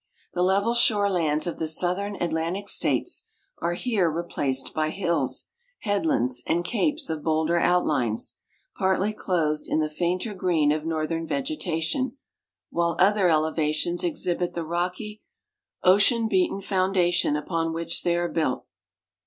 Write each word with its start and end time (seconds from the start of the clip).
The 0.33 0.41
level 0.41 0.73
shore 0.73 1.11
lands 1.11 1.45
of 1.45 1.59
the 1.59 1.67
southern 1.67 2.15
At 2.15 2.31
lantic 2.31 2.67
states 2.67 3.25
are 3.59 3.73
here 3.75 4.09
replaced 4.09 4.73
by 4.73 4.89
hills, 4.89 5.45
headlands, 5.81 6.41
and 6.47 6.65
capes 6.65 7.07
of 7.11 7.21
bolder 7.21 7.59
outlines, 7.59 8.35
partly 8.79 9.13
clothed 9.13 9.67
in 9.67 9.77
the 9.79 9.91
fainter 9.91 10.33
green 10.33 10.71
of 10.71 10.87
northern 10.87 11.27
vegetation, 11.27 12.17
while 12.71 12.95
other 12.97 13.29
elevations 13.29 14.03
exhibit 14.03 14.55
therocky, 14.55 15.21
ocean 15.83 16.27
beaten 16.27 16.61
foundation 16.61 17.35
upon 17.35 17.71
which 17.71 18.01
they 18.01 18.17
are 18.17 18.27
built. 18.27 18.65